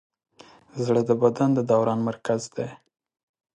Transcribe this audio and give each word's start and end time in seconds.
زړه 0.85 1.01
د 1.09 1.11
بدن 1.21 1.49
د 1.53 1.59
دوران 1.71 1.99
مرکز 2.09 2.41
دی. 2.55 2.69